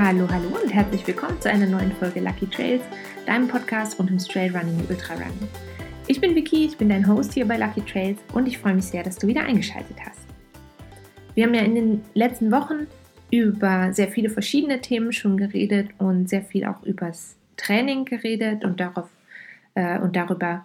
[0.00, 2.82] Hallo, hallo und herzlich willkommen zu einer neuen Folge Lucky Trails,
[3.26, 5.48] deinem Podcast rund ums Trailrunning und Ultrarunning.
[6.06, 8.84] Ich bin Vicky, ich bin dein Host hier bei Lucky Trails und ich freue mich
[8.84, 10.20] sehr, dass du wieder eingeschaltet hast.
[11.34, 12.86] Wir haben ja in den letzten Wochen
[13.32, 18.78] über sehr viele verschiedene Themen schon geredet und sehr viel auch übers Training geredet und,
[18.78, 19.08] darauf,
[19.74, 20.64] äh, und darüber,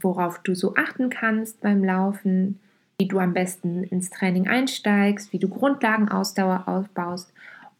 [0.00, 2.58] worauf du so achten kannst beim Laufen,
[2.98, 7.34] wie du am besten ins Training einsteigst, wie du Grundlagenausdauer aufbaust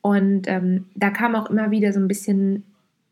[0.06, 2.62] und ähm, da kam auch immer wieder so ein bisschen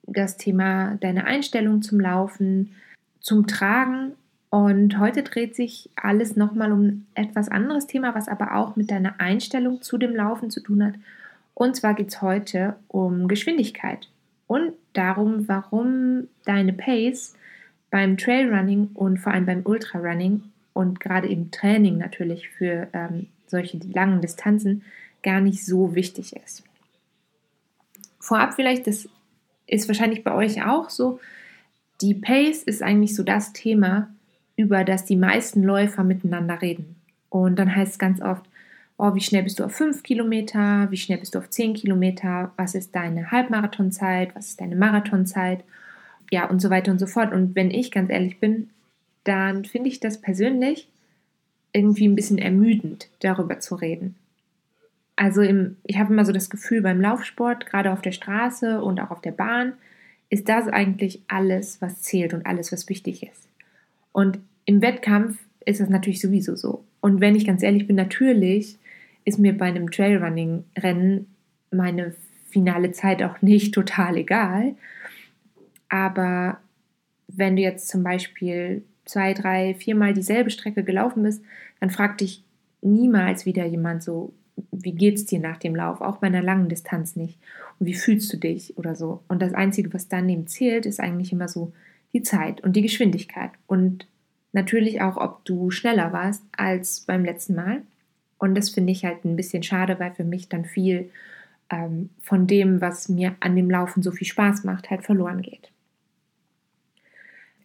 [0.06, 2.70] das Thema deine Einstellung zum Laufen,
[3.18, 4.12] zum Tragen.
[4.48, 9.18] Und heute dreht sich alles nochmal um etwas anderes Thema, was aber auch mit deiner
[9.18, 10.94] Einstellung zu dem Laufen zu tun hat.
[11.54, 14.08] Und zwar geht es heute um Geschwindigkeit
[14.46, 17.34] und darum, warum deine Pace
[17.90, 23.78] beim Trailrunning und vor allem beim Ultrarunning und gerade im Training natürlich für ähm, solche
[23.78, 24.82] langen Distanzen
[25.24, 26.62] gar nicht so wichtig ist
[28.24, 29.08] vorab vielleicht, das
[29.66, 31.20] ist wahrscheinlich bei euch auch so,
[32.00, 34.08] die Pace ist eigentlich so das Thema,
[34.56, 36.96] über das die meisten Läufer miteinander reden.
[37.28, 38.44] Und dann heißt es ganz oft,
[38.96, 42.52] oh, wie schnell bist du auf 5 Kilometer, wie schnell bist du auf 10 Kilometer,
[42.56, 45.64] was ist deine Halbmarathonzeit, was ist deine Marathonzeit,
[46.30, 47.32] ja und so weiter und so fort.
[47.32, 48.70] Und wenn ich ganz ehrlich bin,
[49.24, 50.88] dann finde ich das persönlich
[51.72, 54.14] irgendwie ein bisschen ermüdend, darüber zu reden.
[55.16, 59.00] Also im, ich habe immer so das Gefühl, beim Laufsport, gerade auf der Straße und
[59.00, 59.74] auch auf der Bahn,
[60.30, 63.48] ist das eigentlich alles, was zählt und alles, was wichtig ist.
[64.12, 66.84] Und im Wettkampf ist das natürlich sowieso so.
[67.00, 68.78] Und wenn ich ganz ehrlich bin, natürlich
[69.24, 71.26] ist mir bei einem Trailrunning-Rennen
[71.70, 72.14] meine
[72.48, 74.74] finale Zeit auch nicht total egal.
[75.88, 76.58] Aber
[77.28, 81.42] wenn du jetzt zum Beispiel zwei, drei, viermal dieselbe Strecke gelaufen bist,
[81.80, 82.42] dann fragt dich
[82.80, 84.32] niemals wieder jemand so,
[84.70, 87.38] wie geht es dir nach dem Lauf, auch bei einer langen Distanz nicht.
[87.78, 89.22] Und wie fühlst du dich oder so.
[89.28, 91.72] Und das Einzige, was dann eben zählt, ist eigentlich immer so
[92.12, 93.50] die Zeit und die Geschwindigkeit.
[93.66, 94.06] Und
[94.52, 97.82] natürlich auch, ob du schneller warst als beim letzten Mal.
[98.38, 101.10] Und das finde ich halt ein bisschen schade, weil für mich dann viel
[101.70, 105.70] ähm, von dem, was mir an dem Laufen so viel Spaß macht, halt verloren geht.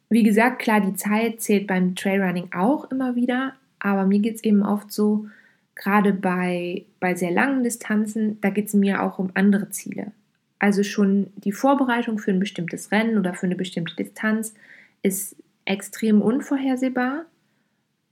[0.10, 4.44] Wie gesagt, klar, die Zeit zählt beim Trailrunning auch immer wieder, aber mir geht es
[4.44, 5.28] eben oft so,
[5.80, 10.12] gerade bei, bei sehr langen Distanzen, da geht es mir auch um andere Ziele.
[10.60, 14.54] Also schon die Vorbereitung für ein bestimmtes Rennen oder für eine bestimmte Distanz
[15.02, 17.26] ist extrem unvorhersehbar.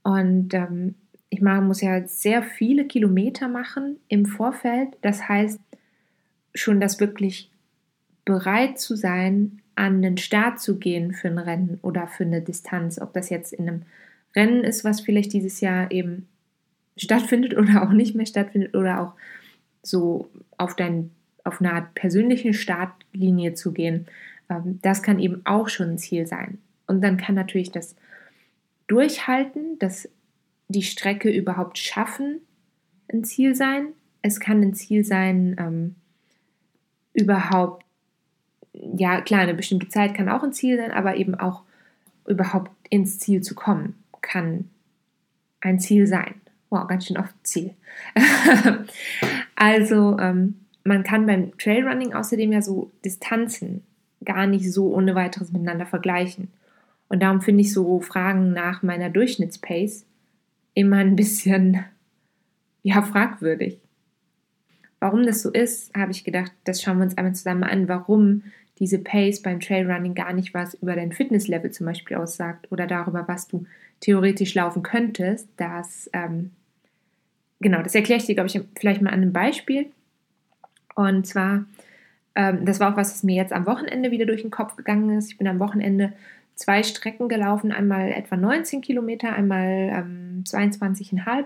[0.02, 0.94] Und ähm,
[1.28, 4.96] ich mache, muss ja sehr viele Kilometer machen im Vorfeld.
[5.02, 5.60] Das heißt,
[6.54, 7.50] schon das wirklich
[8.24, 12.98] bereit zu sein, an den Start zu gehen für ein Rennen oder für eine Distanz.
[12.98, 13.82] Ob das jetzt in einem
[14.34, 16.26] Rennen ist, was vielleicht dieses Jahr eben
[16.98, 19.14] stattfindet oder auch nicht mehr stattfindet oder auch
[19.82, 21.10] so auf, dein,
[21.44, 24.06] auf eine Art persönlichen Startlinie zu gehen,
[24.50, 26.58] ähm, das kann eben auch schon ein Ziel sein.
[26.86, 27.96] Und dann kann natürlich das
[28.86, 30.08] Durchhalten, das
[30.68, 32.40] die Strecke überhaupt schaffen,
[33.12, 33.88] ein Ziel sein.
[34.22, 35.94] Es kann ein Ziel sein, ähm,
[37.14, 37.84] überhaupt,
[38.72, 41.62] ja klar, eine bestimmte Zeit kann auch ein Ziel sein, aber eben auch
[42.26, 44.68] überhaupt ins Ziel zu kommen, kann
[45.60, 46.34] ein Ziel sein.
[46.70, 47.74] Wow, ganz schön oft Ziel.
[49.56, 53.82] also, ähm, man kann beim Trailrunning außerdem ja so Distanzen
[54.24, 56.48] gar nicht so ohne weiteres miteinander vergleichen.
[57.08, 60.04] Und darum finde ich so Fragen nach meiner Durchschnittspace
[60.74, 61.84] immer ein bisschen,
[62.82, 63.78] ja, fragwürdig.
[65.00, 68.42] Warum das so ist, habe ich gedacht, das schauen wir uns einmal zusammen an, warum
[68.78, 73.26] diese Pace beim Trailrunning gar nicht was über dein Fitnesslevel zum Beispiel aussagt oder darüber,
[73.26, 73.64] was du
[74.00, 76.50] theoretisch laufen könntest, das ähm,
[77.60, 79.86] genau, das erkläre ich dir, glaube ich, vielleicht mal an einem Beispiel.
[80.94, 81.64] Und zwar,
[82.34, 85.16] ähm, das war auch was, was mir jetzt am Wochenende wieder durch den Kopf gegangen
[85.16, 85.30] ist.
[85.30, 86.12] Ich bin am Wochenende
[86.54, 91.44] zwei Strecken gelaufen, einmal etwa 19 Kilometer, einmal ähm, 22,5.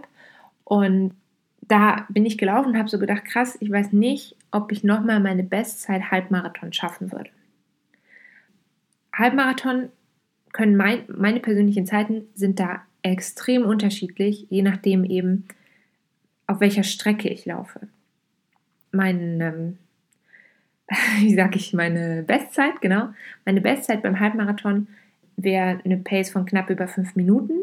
[0.65, 1.15] Und
[1.61, 5.21] da bin ich gelaufen und habe so gedacht, krass, ich weiß nicht, ob ich nochmal
[5.21, 7.31] meine Bestzeit Halbmarathon schaffen würde.
[9.13, 9.91] Halbmarathon
[10.53, 15.47] können mein, meine persönlichen Zeiten sind da extrem unterschiedlich, je nachdem eben,
[16.47, 17.81] auf welcher Strecke ich laufe.
[18.91, 19.79] Mein, ähm,
[21.21, 23.09] wie sage ich, meine Bestzeit, genau.
[23.45, 24.89] Meine Bestzeit beim Halbmarathon
[25.37, 27.55] wäre eine Pace von knapp über fünf Minuten.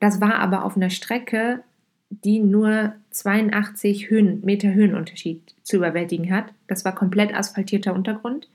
[0.00, 1.62] Das war aber auf einer Strecke,
[2.10, 6.46] die nur 82 Höhen, Meter Höhenunterschied zu überwältigen hat.
[6.68, 8.48] Das war komplett asphaltierter Untergrund.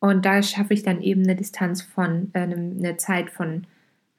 [0.00, 3.66] Und da schaffe ich dann eben eine Distanz von, äh, eine Zeit von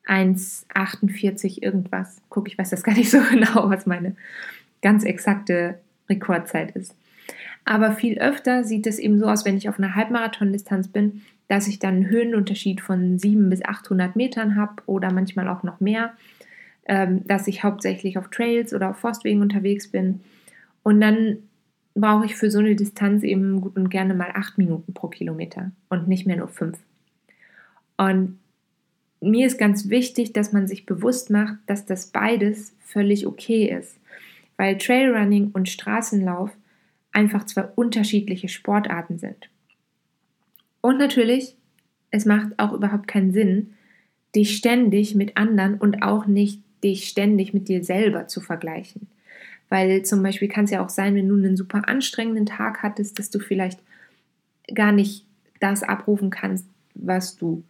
[0.08, 2.22] 1,48 irgendwas.
[2.30, 4.16] Guck, ich weiß das gar nicht so genau, was meine
[4.82, 6.96] ganz exakte Rekordzeit ist.
[7.64, 11.68] Aber viel öfter sieht es eben so aus, wenn ich auf einer Halbmarathon-Distanz bin, dass
[11.68, 16.14] ich dann einen Höhenunterschied von 700 bis 800 Metern habe oder manchmal auch noch mehr,
[16.86, 20.22] ähm, dass ich hauptsächlich auf Trails oder auf Forstwegen unterwegs bin.
[20.82, 21.38] Und dann
[21.94, 25.72] brauche ich für so eine Distanz eben gut und gerne mal acht Minuten pro Kilometer
[25.90, 26.80] und nicht mehr nur fünf.
[27.98, 28.40] Und
[29.22, 33.98] mir ist ganz wichtig, dass man sich bewusst macht, dass das beides völlig okay ist,
[34.58, 36.52] weil Trailrunning und Straßenlauf
[37.12, 39.50] einfach zwei unterschiedliche Sportarten sind.
[40.82, 41.56] Und natürlich,
[42.10, 43.74] es macht auch überhaupt keinen Sinn,
[44.36, 49.08] dich ständig mit anderen und auch nicht dich ständig mit dir selber zu vergleichen.
[49.70, 53.20] Weil zum Beispiel kann es ja auch sein, wenn du einen super anstrengenden Tag hattest,
[53.20, 53.80] dass du vielleicht
[54.74, 55.26] gar nicht
[55.60, 56.66] das abrufen kannst,
[56.96, 57.64] was du,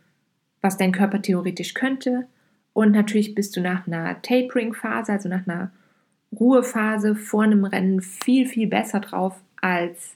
[0.61, 2.27] was dein Körper theoretisch könnte.
[2.73, 5.71] Und natürlich bist du nach einer Tapering-Phase, also nach einer
[6.39, 10.15] Ruhephase vor einem Rennen viel, viel besser drauf, als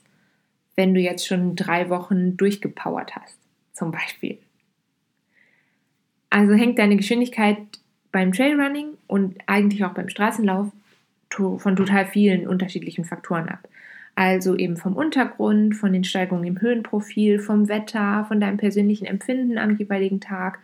[0.74, 3.38] wenn du jetzt schon drei Wochen durchgepowert hast,
[3.72, 4.38] zum Beispiel.
[6.30, 7.58] Also hängt deine Geschwindigkeit
[8.12, 10.70] beim Trailrunning und eigentlich auch beim Straßenlauf
[11.30, 13.68] von total vielen unterschiedlichen Faktoren ab.
[14.16, 19.58] Also eben vom Untergrund, von den Steigungen im Höhenprofil, vom Wetter, von deinem persönlichen Empfinden
[19.58, 20.58] am jeweiligen Tag,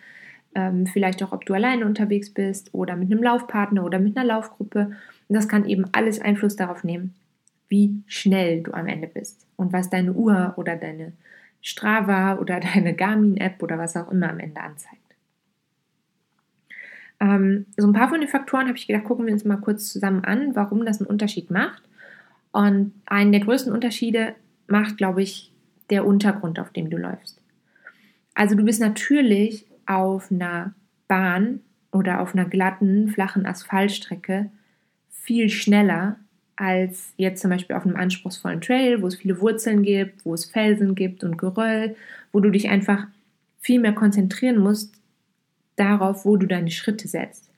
[0.54, 4.26] ähm, vielleicht auch, ob du alleine unterwegs bist oder mit einem Laufpartner oder mit einer
[4.26, 4.96] Laufgruppe.
[5.28, 7.14] Und das kann eben alles Einfluss darauf nehmen,
[7.68, 11.12] wie schnell du am Ende bist und was deine Uhr oder deine
[11.60, 14.96] Strava oder deine Garmin-App oder was auch immer am Ende anzeigt.
[17.20, 19.92] Ähm, so ein paar von den Faktoren habe ich gedacht, gucken wir uns mal kurz
[19.92, 21.82] zusammen an, warum das einen Unterschied macht.
[22.52, 24.34] Und einen der größten Unterschiede
[24.66, 25.52] macht, glaube ich,
[25.90, 27.40] der Untergrund, auf dem du läufst.
[28.34, 30.74] Also du bist natürlich auf einer
[31.08, 31.60] Bahn
[31.90, 34.50] oder auf einer glatten, flachen Asphaltstrecke
[35.10, 36.16] viel schneller
[36.56, 40.46] als jetzt zum Beispiel auf einem anspruchsvollen Trail, wo es viele Wurzeln gibt, wo es
[40.46, 41.96] Felsen gibt und Geröll,
[42.32, 43.06] wo du dich einfach
[43.60, 44.94] viel mehr konzentrieren musst,
[45.76, 47.51] darauf, wo du deine Schritte setzt.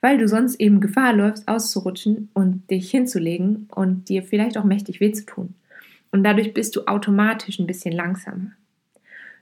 [0.00, 5.00] Weil du sonst eben Gefahr läufst, auszurutschen und dich hinzulegen und dir vielleicht auch mächtig
[5.00, 5.54] weh zu tun.
[6.10, 8.52] Und dadurch bist du automatisch ein bisschen langsamer.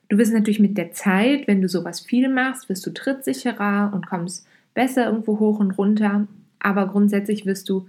[0.08, 4.06] Du wirst natürlich mit der Zeit, wenn du sowas viel machst, wirst du trittsicherer und
[4.06, 6.26] kommst besser irgendwo hoch und runter.
[6.61, 7.88] Aber grundsätzlich wirst du,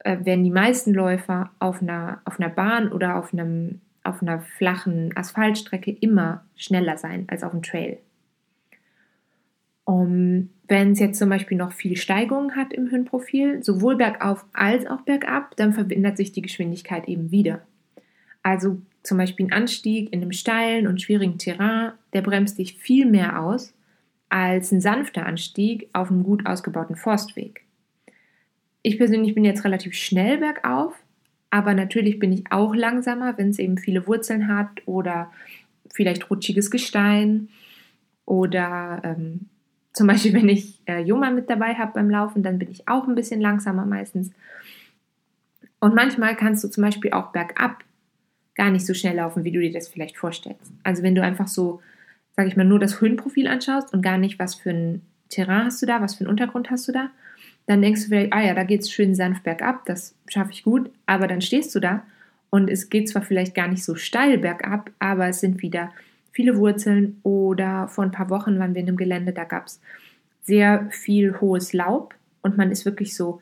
[0.00, 4.40] äh, werden die meisten Läufer auf einer, auf einer Bahn oder auf, einem, auf einer
[4.40, 7.98] flachen Asphaltstrecke immer schneller sein als auf dem Trail.
[9.84, 14.86] Um, wenn es jetzt zum Beispiel noch viel Steigung hat im Höhenprofil, sowohl bergauf als
[14.86, 17.60] auch bergab, dann verändert sich die Geschwindigkeit eben wieder.
[18.42, 23.04] Also zum Beispiel ein Anstieg in einem steilen und schwierigen Terrain, der bremst dich viel
[23.04, 23.74] mehr aus
[24.30, 27.64] als ein sanfter Anstieg auf einem gut ausgebauten Forstweg.
[28.82, 30.94] Ich persönlich bin jetzt relativ schnell bergauf,
[31.50, 35.30] aber natürlich bin ich auch langsamer, wenn es eben viele Wurzeln hat oder
[35.92, 37.48] vielleicht rutschiges Gestein
[38.26, 39.46] oder ähm,
[39.94, 43.06] zum Beispiel, wenn ich äh, Joma mit dabei habe beim Laufen, dann bin ich auch
[43.06, 44.30] ein bisschen langsamer meistens.
[45.78, 47.84] Und manchmal kannst du zum Beispiel auch bergab
[48.56, 50.72] gar nicht so schnell laufen, wie du dir das vielleicht vorstellst.
[50.82, 51.80] Also wenn du einfach so,
[52.36, 55.80] sage ich mal, nur das Höhenprofil anschaust und gar nicht, was für ein Terrain hast
[55.80, 57.10] du da, was für einen Untergrund hast du da,
[57.66, 60.64] dann denkst du vielleicht, ah ja, da geht es schön sanft bergab, das schaffe ich
[60.64, 62.04] gut, aber dann stehst du da
[62.50, 65.92] und es geht zwar vielleicht gar nicht so steil bergab, aber es sind wieder
[66.34, 69.80] viele Wurzeln oder vor ein paar Wochen waren wir in einem Gelände, da gab es
[70.42, 73.40] sehr viel hohes Laub und man ist wirklich so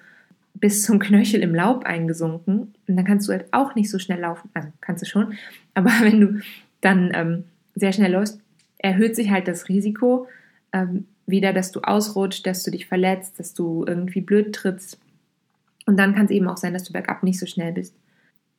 [0.54, 2.74] bis zum Knöchel im Laub eingesunken.
[2.86, 5.34] Und dann kannst du halt auch nicht so schnell laufen, also kannst du schon,
[5.74, 6.40] aber wenn du
[6.82, 7.44] dann ähm,
[7.74, 8.38] sehr schnell läufst,
[8.78, 10.28] erhöht sich halt das Risiko
[10.72, 15.00] ähm, wieder, dass du ausrutscht, dass du dich verletzt, dass du irgendwie blöd trittst.
[15.86, 17.94] Und dann kann es eben auch sein, dass du bergab nicht so schnell bist.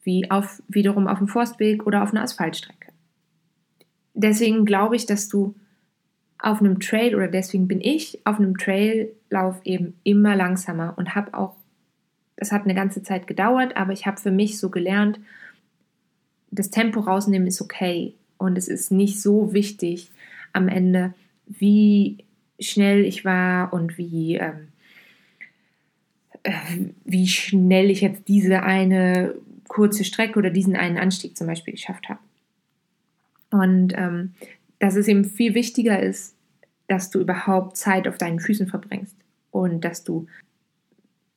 [0.04, 2.83] Wie auf wiederum auf dem Forstweg oder auf einer Asphaltstrecke
[4.14, 5.56] deswegen glaube ich, dass du
[6.40, 11.34] auf einem Trail oder deswegen bin ich auf einem Traillauf eben immer langsamer und habe
[11.34, 11.56] auch,
[12.36, 15.20] das hat eine ganze Zeit gedauert, aber ich habe für mich so gelernt,
[16.52, 20.12] das Tempo rausnehmen ist okay und es ist nicht so wichtig
[20.52, 21.14] am Ende,
[21.48, 22.18] wie
[22.60, 24.68] schnell ich war und wie, ähm,
[26.44, 26.52] äh,
[27.06, 29.34] wie schnell ich jetzt diese eine
[29.68, 32.20] kurze Strecke oder diesen einen Anstieg zum Beispiel geschafft habe.
[33.54, 34.34] Und ähm,
[34.80, 36.36] dass es eben viel wichtiger ist,
[36.88, 39.16] dass du überhaupt Zeit auf deinen Füßen verbringst
[39.52, 40.26] und dass du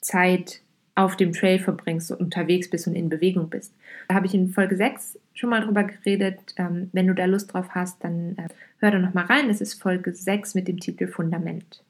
[0.00, 0.62] Zeit
[0.94, 3.74] auf dem Trail verbringst unterwegs bist und in Bewegung bist.
[4.08, 6.54] Da habe ich in Folge 6 schon mal drüber geredet.
[6.56, 9.48] Ähm, wenn du da Lust drauf hast, dann äh, hör da nochmal rein.
[9.48, 11.84] Das ist Folge 6 mit dem Titel Fundament.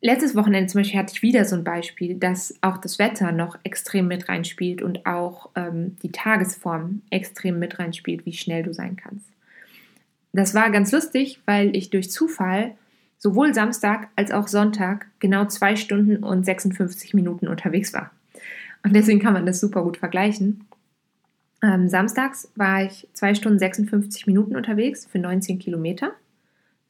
[0.00, 3.58] Letztes Wochenende zum Beispiel hatte ich wieder so ein Beispiel, dass auch das Wetter noch
[3.62, 8.96] extrem mit reinspielt und auch ähm, die Tagesform extrem mit reinspielt, wie schnell du sein
[8.96, 9.26] kannst.
[10.32, 12.74] Das war ganz lustig, weil ich durch Zufall
[13.18, 18.10] sowohl Samstag als auch Sonntag genau zwei Stunden und 56 Minuten unterwegs war.
[18.84, 20.66] Und deswegen kann man das super gut vergleichen.
[21.62, 26.12] Ähm, samstags war ich zwei Stunden 56 Minuten unterwegs für 19 Kilometer.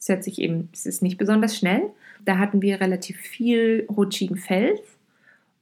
[0.06, 1.82] Das hört sich eben, es ist nicht besonders schnell.
[2.24, 4.80] Da hatten wir relativ viel rutschigen Fels.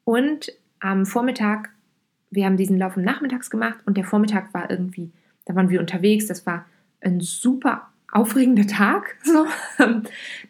[0.04, 1.70] Und am Vormittag,
[2.30, 5.10] wir haben diesen Lauf nachmittags gemacht und der Vormittag war irgendwie,
[5.46, 6.26] da waren wir unterwegs.
[6.26, 6.66] Das war
[7.00, 9.16] ein super aufregender Tag.
[9.24, 9.46] So.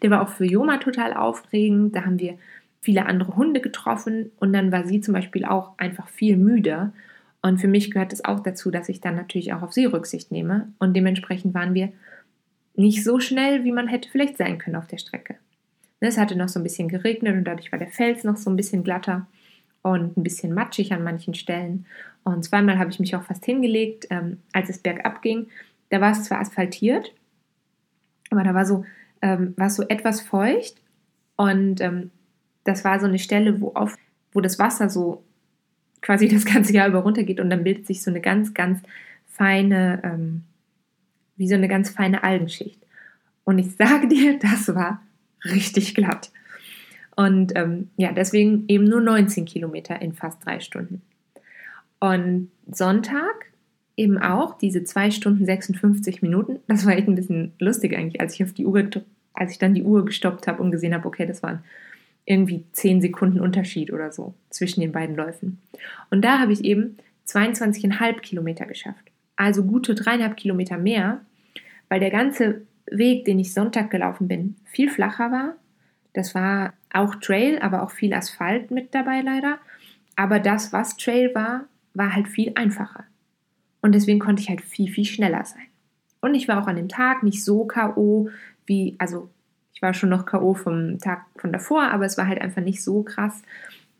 [0.02, 1.94] Der war auch für Joma total aufregend.
[1.94, 2.36] Da haben wir
[2.80, 6.92] viele andere Hunde getroffen und dann war sie zum Beispiel auch einfach viel müde.
[7.42, 10.32] Und für mich gehört es auch dazu, dass ich dann natürlich auch auf sie Rücksicht
[10.32, 10.72] nehme.
[10.80, 11.92] Und dementsprechend waren wir
[12.74, 15.36] nicht so schnell, wie man hätte vielleicht sein können auf der Strecke.
[16.00, 18.56] Es hatte noch so ein bisschen geregnet und dadurch war der Fels noch so ein
[18.56, 19.26] bisschen glatter
[19.82, 21.86] und ein bisschen matschig an manchen Stellen.
[22.24, 25.48] Und zweimal habe ich mich auch fast hingelegt, ähm, als es bergab ging.
[25.90, 27.14] Da war es zwar asphaltiert,
[28.30, 28.84] aber da war so,
[29.22, 30.76] ähm, war so etwas feucht
[31.36, 32.10] und ähm,
[32.64, 33.96] das war so eine Stelle, wo, auf,
[34.32, 35.22] wo das Wasser so
[36.00, 38.80] quasi das ganze Jahr über runtergeht und dann bildet sich so eine ganz, ganz
[39.26, 40.44] feine, ähm,
[41.36, 42.80] wie so eine ganz feine Algenschicht.
[43.44, 45.02] Und ich sage dir, das war
[45.44, 46.30] richtig glatt.
[47.16, 51.02] Und ähm, ja, deswegen eben nur 19 Kilometer in fast drei Stunden.
[52.00, 53.46] Und Sonntag
[53.96, 56.58] eben auch diese 2 Stunden 56 Minuten.
[56.66, 58.88] Das war echt ein bisschen lustig eigentlich, als ich auf die Uhr,
[59.32, 61.62] als ich dann die Uhr gestoppt habe und gesehen habe, okay, das waren
[62.26, 65.60] irgendwie 10 Sekunden Unterschied oder so zwischen den beiden Läufen.
[66.10, 66.96] Und da habe ich eben
[67.28, 69.10] 22,5 Kilometer geschafft.
[69.36, 71.20] Also gute dreieinhalb Kilometer mehr,
[71.88, 75.54] weil der ganze Weg, den ich Sonntag gelaufen bin, viel flacher war.
[76.12, 79.58] Das war auch Trail, aber auch viel Asphalt mit dabei leider.
[80.16, 81.64] Aber das, was Trail war,
[81.94, 83.04] war halt viel einfacher.
[83.80, 85.66] Und deswegen konnte ich halt viel, viel schneller sein.
[86.20, 88.30] Und ich war auch an dem Tag nicht so K.O.
[88.64, 89.28] wie, also
[89.74, 90.54] ich war schon noch K.O.
[90.54, 93.42] vom Tag von davor, aber es war halt einfach nicht so krass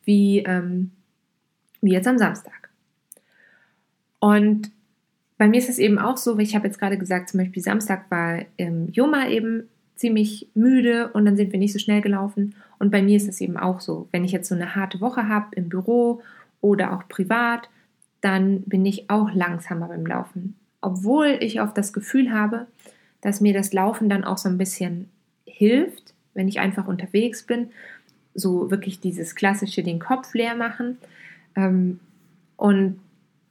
[0.04, 0.92] wie, ähm,
[1.82, 2.70] wie jetzt am Samstag.
[4.20, 4.70] Und
[5.44, 8.10] bei mir ist es eben auch so, ich habe jetzt gerade gesagt, zum Beispiel Samstag
[8.10, 12.54] war ähm, Joma eben ziemlich müde und dann sind wir nicht so schnell gelaufen.
[12.78, 15.28] Und bei mir ist es eben auch so, wenn ich jetzt so eine harte Woche
[15.28, 16.22] habe im Büro
[16.62, 17.68] oder auch privat,
[18.22, 20.56] dann bin ich auch langsamer beim Laufen.
[20.80, 22.66] Obwohl ich oft das Gefühl habe,
[23.20, 25.10] dass mir das Laufen dann auch so ein bisschen
[25.44, 27.68] hilft, wenn ich einfach unterwegs bin.
[28.34, 30.96] So wirklich dieses klassische, den Kopf leer machen.
[31.54, 32.00] Ähm,
[32.56, 32.98] und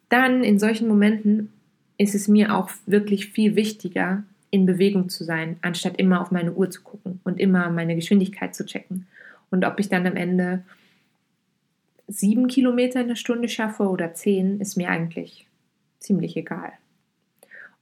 [0.09, 1.52] dann in solchen Momenten
[1.97, 4.23] ist es mir auch wirklich viel wichtiger,
[4.53, 8.53] in Bewegung zu sein, anstatt immer auf meine Uhr zu gucken und immer meine Geschwindigkeit
[8.53, 9.07] zu checken.
[9.49, 10.63] Und ob ich dann am Ende
[12.07, 15.47] sieben Kilometer in der Stunde schaffe oder zehn, ist mir eigentlich
[15.99, 16.73] ziemlich egal.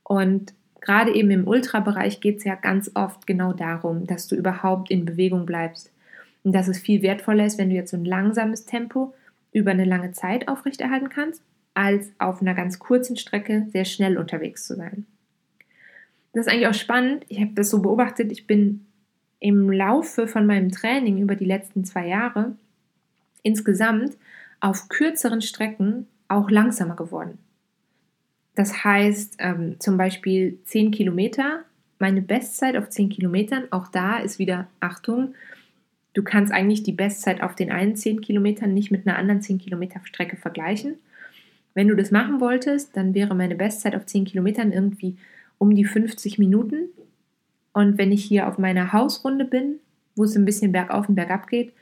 [0.04, 4.92] Und gerade eben im Ultrabereich geht es ja ganz oft genau darum, dass du überhaupt
[4.92, 5.92] in Bewegung bleibst.
[6.44, 9.14] Und dass es viel wertvoller ist, wenn du jetzt so ein langsames Tempo
[9.52, 14.66] über eine lange Zeit aufrechterhalten kannst, als auf einer ganz kurzen Strecke sehr schnell unterwegs
[14.66, 15.06] zu sein.
[16.34, 17.26] Das ist eigentlich auch spannend.
[17.28, 18.32] Ich habe das so beobachtet.
[18.32, 18.86] Ich bin
[19.40, 22.56] im Laufe von meinem Training über die letzten zwei Jahre
[23.44, 24.18] insgesamt
[24.60, 27.40] auf kürzeren Strecken auch langsamer geworden.
[28.56, 31.64] Das heißt ähm, zum Beispiel 10 Kilometer,
[32.00, 35.34] meine Bestzeit auf 10 Kilometern, auch da ist wieder Achtung,
[36.14, 39.58] du kannst eigentlich die Bestzeit auf den einen 10 Kilometern nicht mit einer anderen 10
[39.58, 40.96] Kilometer Strecke vergleichen.
[41.74, 45.18] Wenn du das machen wolltest, dann wäre meine Bestzeit auf 10 Kilometern irgendwie
[45.58, 46.90] um die 50 Minuten.
[47.74, 49.80] Und wenn ich hier auf meiner Hausrunde bin,
[50.16, 51.74] wo es ein bisschen bergauf und bergab geht,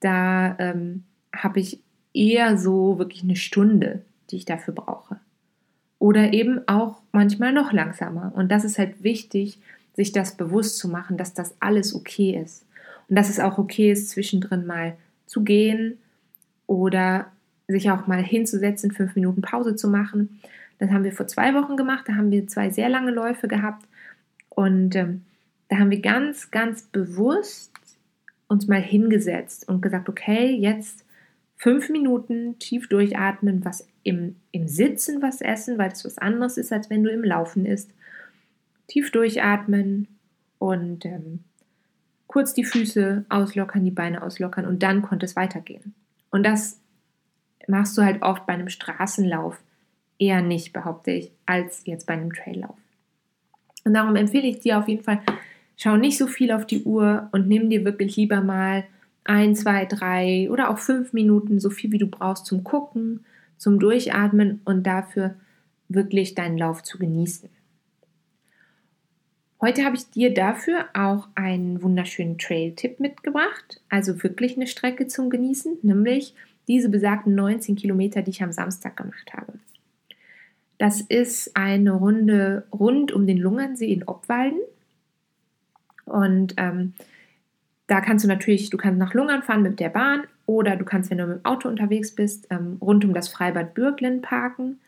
[0.00, 1.78] da ähm, habe ich
[2.12, 5.18] eher so wirklich eine Stunde, die ich dafür brauche.
[5.98, 8.32] Oder eben auch manchmal noch langsamer.
[8.34, 9.58] Und das ist halt wichtig,
[9.94, 12.64] sich das bewusst zu machen, dass das alles okay ist.
[13.08, 15.98] Und dass es auch okay ist, zwischendrin mal zu gehen
[16.66, 17.26] oder
[17.68, 20.40] sich auch mal hinzusetzen, fünf Minuten Pause zu machen.
[20.78, 22.04] Das haben wir vor zwei Wochen gemacht.
[22.06, 23.86] Da haben wir zwei sehr lange Läufe gehabt.
[24.48, 25.22] Und ähm,
[25.68, 27.72] da haben wir ganz, ganz bewusst
[28.48, 31.04] uns mal hingesetzt und gesagt, okay, jetzt
[31.56, 36.72] fünf Minuten tief durchatmen, was im, im Sitzen was essen, weil das was anderes ist,
[36.72, 37.92] als wenn du im Laufen isst.
[38.88, 40.08] Tief durchatmen
[40.58, 41.44] und ähm,
[42.26, 45.94] kurz die Füße auslockern, die Beine auslockern und dann konnte es weitergehen.
[46.30, 46.81] Und das
[47.68, 49.62] machst du halt oft bei einem Straßenlauf
[50.18, 52.76] eher nicht, behaupte ich, als jetzt bei einem Traillauf.
[53.84, 55.20] Und darum empfehle ich dir auf jeden Fall,
[55.76, 58.84] schau nicht so viel auf die Uhr und nimm dir wirklich lieber mal
[59.24, 63.24] ein, zwei, drei oder auch fünf Minuten, so viel wie du brauchst zum Gucken,
[63.56, 65.34] zum Durchatmen und dafür
[65.88, 67.48] wirklich deinen Lauf zu genießen.
[69.60, 75.30] Heute habe ich dir dafür auch einen wunderschönen Trail-Tipp mitgebracht, also wirklich eine Strecke zum
[75.30, 76.34] Genießen, nämlich
[76.72, 79.52] diese besagten 19 Kilometer, die ich am Samstag gemacht habe.
[80.78, 84.58] Das ist eine Runde rund um den Lungernsee in Obwalden.
[86.06, 86.94] Und ähm,
[87.88, 91.10] da kannst du natürlich, du kannst nach Lungern fahren mit der Bahn oder du kannst,
[91.10, 94.80] wenn du mit dem Auto unterwegs bist, ähm, rund um das Freibad Bürglen parken.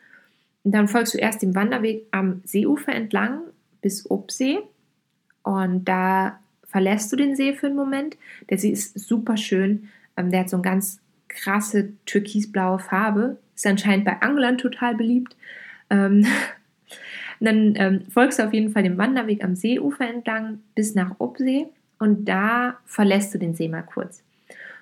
[0.63, 3.41] Und dann folgst du erst dem Wanderweg am Seeufer entlang
[3.83, 4.57] bis Obsee.
[5.43, 8.17] Und da verlässt du den See für einen Moment.
[8.49, 9.87] Der See ist super schön.
[10.17, 10.99] Ähm, der hat so eine ganz
[11.35, 13.37] krasse türkisblaue Farbe.
[13.55, 15.35] Ist anscheinend bei Anglern total beliebt.
[15.89, 16.25] Ähm,
[17.39, 21.67] dann ähm, folgst du auf jeden Fall dem Wanderweg am Seeufer entlang bis nach Obsee
[21.99, 24.23] und da verlässt du den See mal kurz.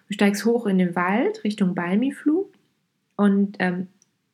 [0.07, 2.45] Du steigst hoch in den Wald Richtung Balmiflu
[3.15, 3.87] und ähm,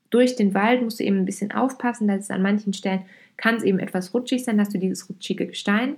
[0.09, 3.05] durch den Wald musst du eben ein bisschen aufpassen, dass es an manchen Stellen
[3.37, 5.95] kann es eben etwas rutschig sein, dass du dieses rutschige Gestein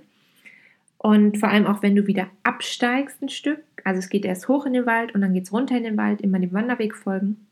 [1.02, 4.66] und vor allem auch wenn du wieder absteigst ein Stück, also es geht erst hoch
[4.66, 7.48] in den Wald und dann geht es runter in den Wald, immer dem Wanderweg folgen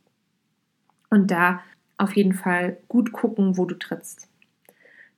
[1.11, 1.61] und da
[1.99, 4.29] auf jeden Fall gut gucken, wo du trittst.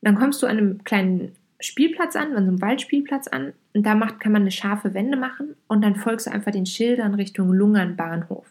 [0.00, 3.94] Dann kommst du an einem kleinen Spielplatz an, an so einem Waldspielplatz an und da
[3.94, 7.52] macht, kann man eine scharfe Wende machen und dann folgst du einfach den Schildern Richtung
[7.52, 8.46] Lungern Bahnhof.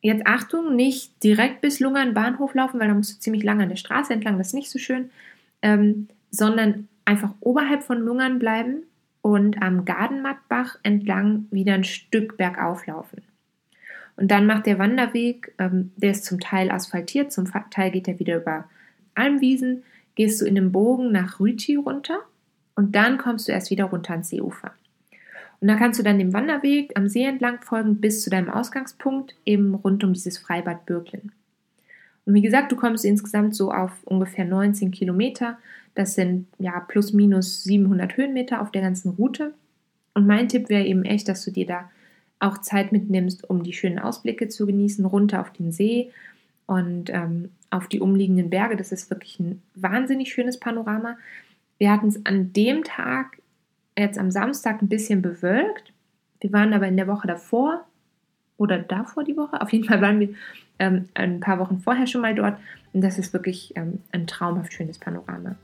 [0.00, 3.68] Jetzt Achtung, nicht direkt bis Lungern Bahnhof laufen, weil da musst du ziemlich lange an
[3.68, 5.10] der Straße entlang, das ist nicht so schön,
[5.60, 8.82] ähm, sondern einfach oberhalb von Lungern bleiben
[9.22, 13.22] und am Gardenmattbach entlang wieder ein Stück bergauf laufen.
[14.16, 18.18] Und dann macht der Wanderweg, ähm, der ist zum Teil asphaltiert, zum Teil geht er
[18.18, 18.68] wieder über
[19.14, 19.84] Almwiesen,
[20.16, 22.18] gehst du in den Bogen nach Rüti runter
[22.74, 24.72] und dann kommst du erst wieder runter ans Seeufer.
[25.60, 29.34] Und da kannst du dann dem Wanderweg am See entlang folgen bis zu deinem Ausgangspunkt,
[29.46, 31.32] eben rund um dieses Freibad Bürglen.
[32.26, 35.56] Und wie gesagt, du kommst insgesamt so auf ungefähr 19 Kilometer.
[35.98, 39.52] Das sind ja plus minus 700 Höhenmeter auf der ganzen Route.
[40.14, 41.90] Und mein Tipp wäre eben echt, dass du dir da
[42.38, 46.12] auch Zeit mitnimmst, um die schönen Ausblicke zu genießen, runter auf den See
[46.66, 48.76] und ähm, auf die umliegenden Berge.
[48.76, 51.16] Das ist wirklich ein wahnsinnig schönes Panorama.
[51.78, 53.42] Wir hatten es an dem Tag,
[53.98, 55.92] jetzt am Samstag, ein bisschen bewölkt.
[56.40, 57.84] Wir waren aber in der Woche davor
[58.56, 59.60] oder davor die Woche.
[59.60, 60.28] Auf jeden Fall waren wir
[60.78, 62.56] ähm, ein paar Wochen vorher schon mal dort.
[62.92, 65.56] Und das ist wirklich ähm, ein traumhaft schönes Panorama.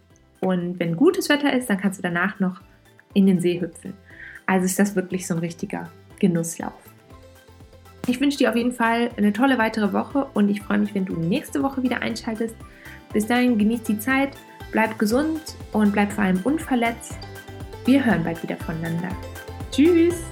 [0.45, 2.61] Und wenn gutes Wetter ist, dann kannst du danach noch
[3.15, 3.95] in den See hüpfen.
[4.45, 6.75] Also ist das wirklich so ein richtiger Genusslauf.
[8.07, 11.07] Ich wünsche dir auf jeden Fall eine tolle weitere Woche und ich freue mich, wenn
[11.07, 12.55] du nächste Woche wieder einschaltest.
[13.15, 14.37] Bis dahin genieß die Zeit,
[14.71, 17.17] bleib gesund und bleib vor allem unverletzt.
[17.87, 19.09] Wir hören bald wieder voneinander.
[19.71, 20.23] Tschüss!